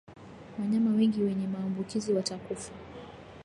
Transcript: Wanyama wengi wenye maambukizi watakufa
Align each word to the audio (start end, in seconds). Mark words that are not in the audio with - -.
Wanyama 0.59 0.91
wengi 0.97 1.21
wenye 1.23 1.47
maambukizi 1.47 2.13
watakufa 2.13 2.71